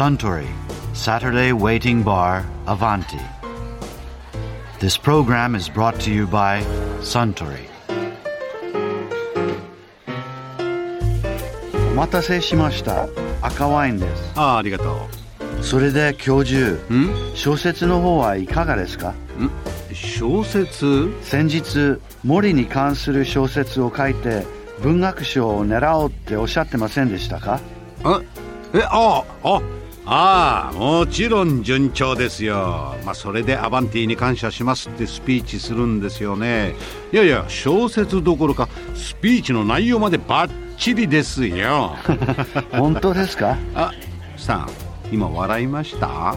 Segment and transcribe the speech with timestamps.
[0.00, 0.48] Suntory
[0.94, 3.20] Saturday Waiting Bar Avanti.
[4.78, 6.62] This program is brought to you by
[7.02, 7.68] Suntory.
[11.92, 13.08] お待たせしました。
[13.42, 14.32] 赤ワインです。
[14.36, 15.06] ああありがと
[15.60, 16.94] それで教授う。
[16.96, 17.10] ん？
[17.34, 19.12] 小説の方はいかがですか？
[19.92, 21.12] 小説？
[21.22, 24.46] 先日森に関する小説を書いて
[24.80, 27.60] 文学賞を狙おうっておっしゃってませんでしたか？
[28.02, 28.22] あ
[28.72, 29.60] えあああ
[30.12, 32.96] あもちろん順調ですよ。
[33.04, 36.74] まあそれでアバンティに感謝しますってスピーチするんですよね。
[37.12, 41.94] いやいや小説どころかスピーチの内容までバッチリですよ。
[42.72, 43.56] 本当ですか？
[43.76, 43.92] あ
[44.36, 44.68] さん
[45.12, 46.34] 今笑いました？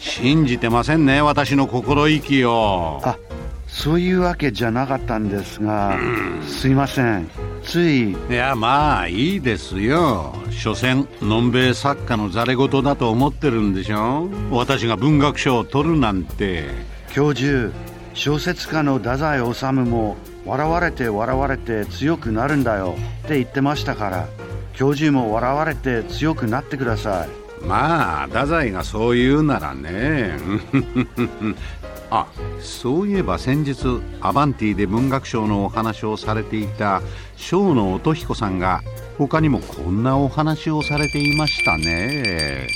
[0.00, 3.00] 信じてませんね私の心意気を。
[3.04, 3.16] あ
[3.80, 5.98] そういうわけじゃなかったんですが
[6.46, 7.30] すいません。
[7.62, 10.34] ついいやまあいいですよ。
[10.50, 16.66] 所詮のんべえ作家のざれ言だと思ってるんでしょ私が文学賞を取るなんて。
[17.14, 17.72] 教授
[18.12, 22.96] 小説家の太宰治も笑われて笑われて強くなるんだよ。
[23.24, 24.28] って言ってましたから
[24.74, 27.66] 教授も笑われて強くなってください。
[27.66, 30.38] まあ太宰がそう言うならね
[32.10, 32.26] あ
[32.60, 37.02] そういえば先日アバンティで文学賞のお話をされていた
[37.36, 38.80] 生野音彦さんが
[39.16, 42.66] 他にもこんなお話をされていましたね。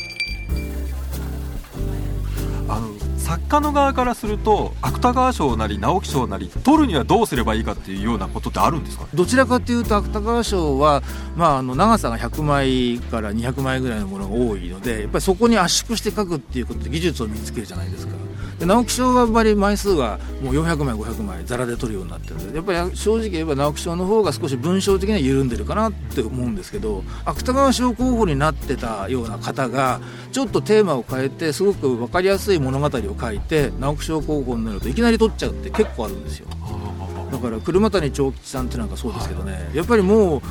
[2.68, 9.06] あの作家の側からすると芥川賞なり直木賞なり取るにはどうすればいいかっていうようなことってあるんですか？
[9.14, 11.02] どちらかというと芥川賞は、
[11.36, 18.14] まあ、あの長さが100枚から200枚ぐらいのものが多いのでやっぱりそこに圧縮して書くっていうことで技術を身につけるじゃないですか
[18.58, 30.00] で直木賞はやっぱり枚数がもう400枚500枚ざらで取るようになってるのでやっぱり正直言えば直木賞の方が少し文章的には緩んでるかなって思うんですけど芥川賞候補になってたような方が
[30.32, 36.46] ちょっとテーマを変えてすごく分かりやすい物語を書いて直木賞候補になるといきなり取っちゃうって結構あるんですよ。
[37.32, 40.42] だから車谷長吉さんってなんかそうですけどね、やっぱりもう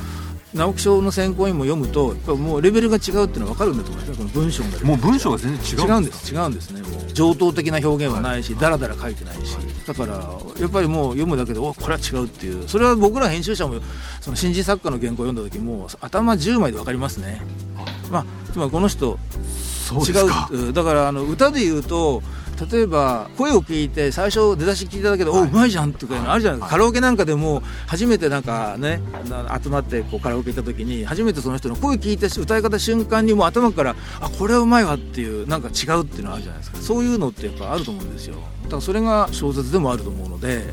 [0.54, 6.26] 直木賞の選考員も読むとやっぱもうレベルが違うっていうのは分かるんだと思いますこの文章のレベルもう文章が全然違違うんんです。
[6.26, 6.82] す違うんですね。
[6.82, 9.56] もう上等的な表現はないしだらだら書いてないし。
[9.86, 10.14] だから
[10.60, 12.68] やっぱりもう読むだけでおこれは違うっていう。
[12.68, 13.80] それは僕ら編集者も
[14.20, 17.40] その新人作家の原稿を読んだ時もう頭10枚で分かりますね。
[18.10, 19.18] まあつまりこの人
[19.90, 22.22] 違そうだからあの歌で言うと
[22.70, 36.78] 例えば声を聞いて最初出だし聞いただけで、おうまいじゃんとかいうのあるじゃないですか、カラオケなんかでも初めてなんかねな集まってこうカラオケ行った時に初めてその人の声聞いて歌い方瞬間にもう頭からあこれはうまいわっていうなんか違うっていうのあるじゃないですか。
[36.78, 38.36] そういうのってやっぱあると思うんですよ。
[38.64, 40.64] だからそれが小説でもあると思うので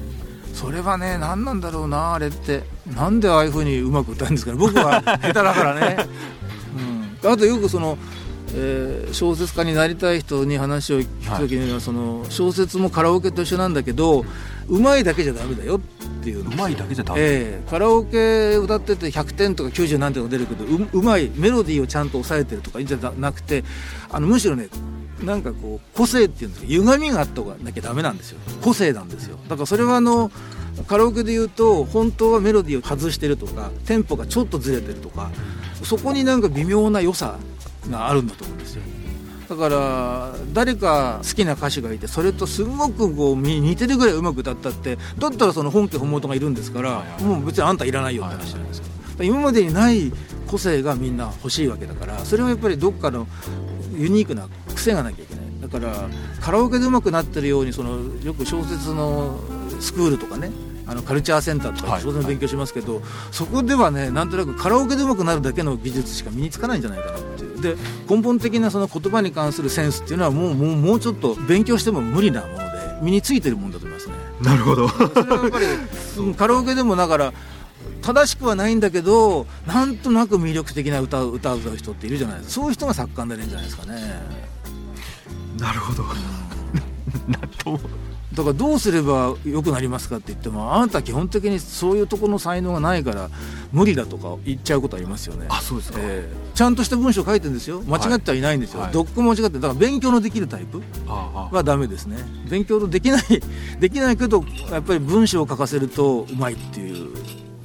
[0.54, 4.58] それはね何なんだろうなあれってなんでああいうふうにうまく歌うんですかね。
[4.58, 5.98] 僕は下手だからね、
[7.24, 7.98] うん、あとよくその
[8.54, 14.26] えー小説家になりたい人に話を聞くときには、その小説もカラオケと一緒なんだけど
[14.68, 15.80] うまいだけじゃダメだよっ
[16.24, 16.52] ていうの。
[16.52, 23.64] うまいだけじゃダメ、ええカラオケ歌ってて100点とか90何点が出るけどううまいメロディーをちゃんと抑えてるとかいいんじゃなくて
[24.10, 24.70] あのむしろね
[25.24, 28.40] なんかこう個性っていうんですか歪みがあったなきゃダメなんですよ。
[28.62, 29.38] 個性なんですよ。
[29.50, 30.32] だからそれはあの
[30.88, 35.30] カラオケで言うと本当はメロディーを外してるとかテンポがちょっとずれてるとか
[35.84, 37.38] そこになんか微妙な良さ
[37.90, 38.84] があるんだと思うんですよ。
[39.50, 48.88] だから誰か好きな歌手がいてそれとすごくこうみ似てるぐらいうまく歌ったってだったらその本家本元がいるんですからもう別にあんたいらないよって話じゃないですか。
[49.24, 50.14] 今までにない
[50.48, 53.28] 個性がみんな欲しいわけだからそれはやっぱりどっかの
[53.98, 55.46] ユニークな癖がなきゃいけない。
[55.62, 56.10] だから
[56.40, 59.40] カラオケでうまくなってるようにそのよく小説の
[59.80, 60.50] スクールとかね
[60.92, 62.02] あのカルチャーセンターとかはい。
[62.02, 67.62] 小説の勉強しますけど、そこではねなんとなくカラオケでうまくなるだけの技術しか身につかないんじゃないかなっていう。
[67.62, 67.76] で
[68.10, 72.64] 根本的なその言葉に関するセンスっていうのはもうもうもうちょっと勉強しても無理なもので
[73.02, 74.16] 身についてるもんだと思いますね。
[74.42, 74.90] なるほど。
[76.36, 77.34] カラオケでもだから
[78.02, 82.54] 正しくはないんだけどなんとなく魅力的な歌を歌う人っているじゃないですか。
[82.56, 84.02] そういう人が作家になれるんじゃないですかね。
[85.60, 86.04] なるほど
[88.34, 93.30] だからどうすれば良くなりますかって言ってもあなたは基本的にそういうところの才能がないから
[93.74, 95.48] 無理だとか言っちゃうことありますよね。
[95.50, 96.36] あそうですか、ええ。
[96.56, 97.82] ちゃんとした文章書いてるんですよ。
[97.86, 98.94] 間違ってはいないんですよ、はい。
[98.94, 102.18] どっこも間違ってだから勉強のできるタイプはダメですね。
[102.50, 103.24] 勉強のできない
[103.82, 107.12] できないけどやっぱり文章を書かせるとうまいっていう。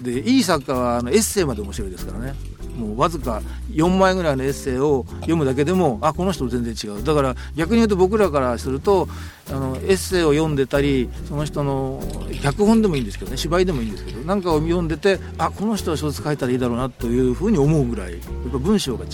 [0.03, 2.35] でいい作家はあのエッセイまで面白いですからね
[2.77, 7.03] もうわずか4枚ぐらいのエッセイを読むだけでもあこの人全然違う。
[7.03, 9.09] だから逆に言うと僕らからすると
[9.51, 12.03] あのエッセイを読んでたりその人の
[12.43, 18.21] 脚本でもいいんですけどね芝居でもいいんですけどなんかを読んでてあこの人は小説書いたらいいだろうなというふうに思うぐらいやっ
[18.51, 19.11] ぱ文章が違う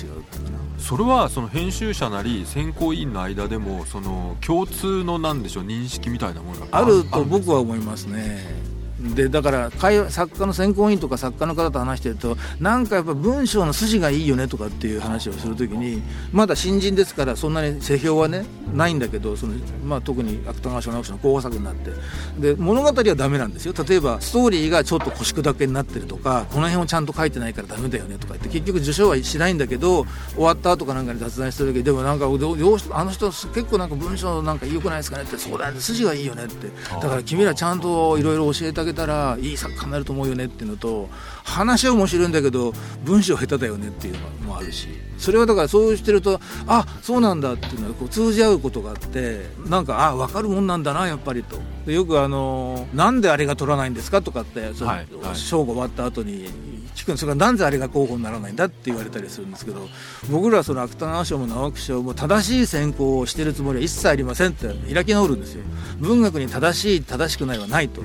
[0.79, 8.72] それはその編集者なり選考委員の間でもその共通のなんでしょう認識みたいなものがあると僕は思いますね。
[9.15, 16.03] でだから作家の選考委員とか作家の方と話してるとなんかやっぱ文章の筋がいいよねとかっていう話をするときに
[16.33, 19.55] まだ新人ですからそんなに世評はねないんだけどその、
[19.85, 21.91] まあ、特に芥川賞直木の候補作になって。
[22.39, 23.75] で物語はダメなんですよ。
[23.87, 36.69] 例えばストーリーがちょっと腰砕けになってるとかこの辺をちゃんと書いてないからダメだよねとか言って結局受賞はしないんだけど終わった後かなんかに雑談してる時でもなんかあの人結構なんか文章なんか良くないですかねってそうだね筋がいいよねって。
[37.01, 41.09] だから君らちゃんといろいろ教えてあげたらいい作家になると思うよねっていうのと
[41.45, 42.73] 話は面白いんだけど
[43.05, 51.59] 文章下手だよねっていうのもあるしそれはだからそうしてるとあそうなんだっていうのはこう通じ合うことがあってなんかあ分かるもんなんだなやっぱりと。
[51.87, 56.49] でよくあのなんであれが取らないんですかとかってその、はいはい、終わった後に
[56.95, 59.89] 聞くそれからなんであれが候補にならないんだって言われたりするんですけど
[60.31, 65.65] 僕らその芥川賞も直木賞も正しい選考をしてるつもりは一切ありませんって開き直るんですよ。
[65.99, 68.03] 文学に正しい正しくないはないと。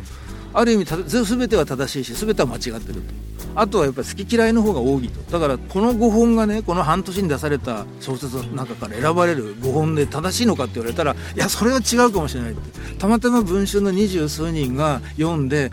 [0.53, 3.36] ある意味全ては正しいし全ては間違ってると。
[3.55, 5.19] あとはやっぱり好き嫌いの方が多いと。
[5.31, 12.97] だからこの5本がねこの半年に出された小説の中から選ばれる5本で正しいのかって言われたらいやそれは違うかもしれないって。
[12.97, 15.71] たまたま文春の二十数人が読んで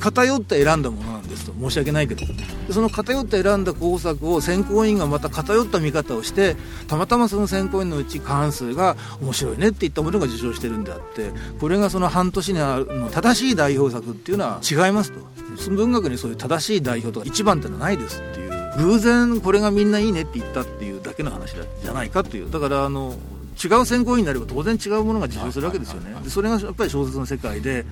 [0.00, 1.54] 偏って選んだものなんですと。
[1.54, 2.24] 申し訳ないけど
[2.70, 6.56] その偏って選んだ工作を選考委員がまた偏った見方をして
[6.88, 15.34] たまたまその選考委員のうち過半数が面白いねって言ったものが受賞してるんであってこれがその半年にあるの正しい代表作っていうのは違いますと。
[15.70, 18.54] 文学にそういう正しい代表とか一番ってのはないですっていう。
[18.76, 22.50] 偶然これがみんないいねって言ったっていうだけの話じゃないかっていう。
[22.50, 23.14] だからあの
[23.62, 26.14] 違う選考委員になれば当然違うものが受賞するわけですよね。
[26.22, 27.84] でそれがやっぱり小説の世界で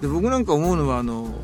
[0.00, 1.34] で僕なんか思うのはあの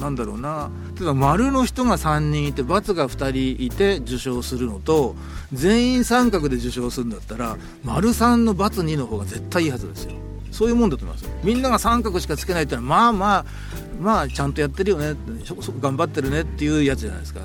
[0.00, 0.70] なんだろうな。
[0.96, 5.16] 例えば丸の人が3人いて×が2人いて受賞するのと
[5.52, 10.12] 全員三角で受賞するんだったら丸3の ×2 の方が絶対いいはずですよ
[10.54, 13.44] そういうもんだと思いますみんなが三角しかつけないってのはまあまあ
[14.00, 15.14] まあちゃんとやってるよね。
[15.80, 17.40] 頑張ってるねっていうやつじゃないですか。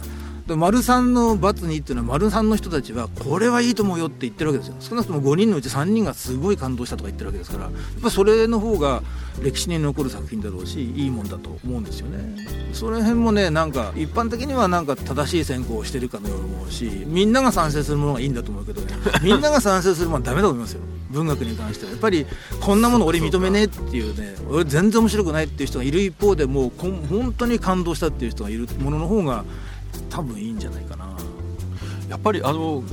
[0.48, 4.76] で丸三の×にっていうのは丸三の人たちはこれはいいと思うよって言ってるわけですよ。
[4.80, 7.64] 少なくとも5人のうち3人がすごい感動したとか言ってるわけですから。
[7.66, 9.04] やっぱそれの方が
[9.42, 12.36] 歴史に残る作品だろうしいいもんだと思うんですよね。
[12.74, 18.88] その辺もねなんか一般的にはなんか正しい選考をしてるかのように思うしみんなが賛成するものがいいんだと思うけど、ね、
[19.22, 20.82] みんなが賛成するものはダメだと思いますよ。
[21.10, 22.26] 文学に関してはやっぱり
[22.62, 29.44] こんなもの俺認めねえっていうね俺全然面白くないっていう人がいる一方でもう本当に感動したっていう人がいるものの方が
[30.10, 31.10] 多分いいんじゃないかな。
[32.10, 32.84] やっぱりあの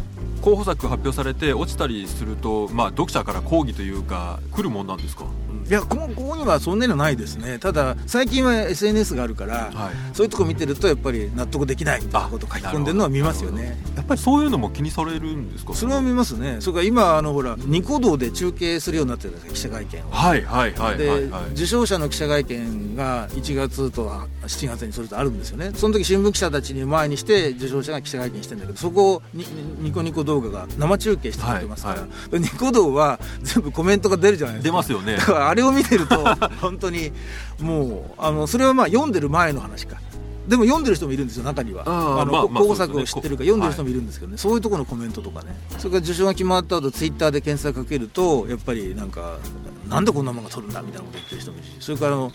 [0.42, 5.24] 候補作発表されて落ちたりすると、まあ、読者から抗議というか来るもんなんですか？
[5.68, 7.58] いやここにはそんなのないですね。
[7.58, 13.76] ただ最近は SNS があるから、はい、そういうとこ見てるとやっぱり納得できないみたいなこと書き込んでるのは見ますよね。
[13.96, 15.74] やっぱりそういうのも気にされるんですか？
[15.74, 16.58] それは見ますね。
[16.60, 20.10] それから今あのほらニコ動で中継するようになってるんです記者会見を。
[20.10, 24.06] はいはいはいで、はいはい、受賞者の記者会見が1月と
[24.48, 25.72] 7月にそれとあるんですよね。
[25.74, 32.08] その時新聞記者たちに前にして受賞者が記者会見してるんだけどそこをニコニコ動画が生中継してくれてますから、はい。
[32.32, 34.70] はい、ニコ動は全部コメントが出るじゃないですか。
[34.70, 35.16] 出ますよね。
[35.16, 36.24] だからあれを見てると
[36.60, 37.12] 本当に
[37.60, 39.96] もうあのそれはまあ読んでる前の話か。
[40.48, 41.82] でも読んでる人もいるんですよ中には。
[41.86, 45.56] あの、まあ、候補作を知ってるか読んでる人もいるんですけどね、はい、そういうところのコメントとかね。
[45.78, 49.38] それから受賞が決まった後ツイッターで検索かけるとやっぱりなんか
[49.88, 52.32] なんでこんなものが取るんだみたいなこと言ってる人もいるしそれからあの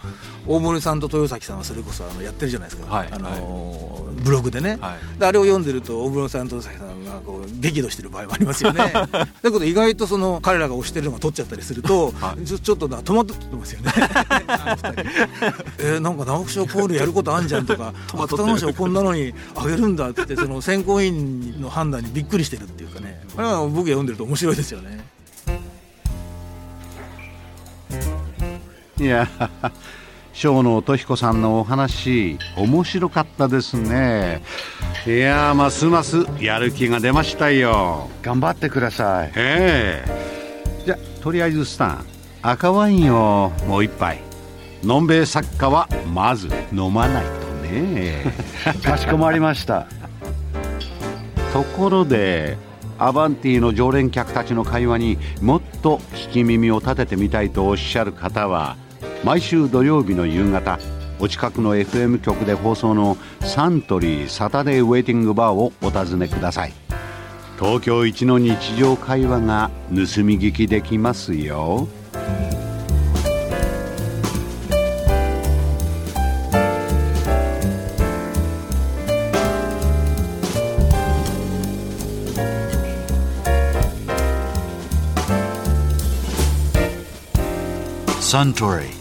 [0.47, 8.91] 大森さんと豊崎さんはそれこそあのやってるじゃないですか、はい、あの、はい、ブログでね、はい、であれを読んでると大森さんと豊崎さんがこう激怒してる場合もありますよね。
[8.91, 13.91] だけど意外とその彼らが推してるのが取っちゃったりすると、はい、ちょちょっとな戸惑ってますよね。
[15.79, 23.21] えー、なんか直木賞コールやることあんじゃんとか芥川賞こんなのにあげるんだってその選考委員の判断にびっくりしてるっていうかね。
[23.35, 25.05] これは僕が読んでると面白いですよね。
[29.01, 29.27] いや
[30.31, 34.43] 小野俊彦さんのお話面白かったですね。
[35.07, 38.11] いやますますやる気が出ましたよ。
[38.21, 39.31] 頑張ってください。
[39.35, 40.83] ええ。
[40.85, 42.05] じゃとりあえずスタン
[42.43, 44.19] 赤ワインをもう一杯。
[44.83, 48.23] のんべえ作家はまず飲まないとね。
[48.85, 49.87] かしこまりました。
[51.53, 52.55] ところで
[52.99, 58.77] アバンティの常連客たちの会話にもっと聞き耳を立ててみたいとおっしゃる方は
[59.23, 60.79] 毎週土曜日の夕方
[61.19, 66.73] お近くの FM 局で放送のサントリーサタデーウェイティングバーをお尋ねください。
[67.59, 71.87] 東京一の日常会話が盗み聞きできますよ。
[88.31, 89.00] Suntory,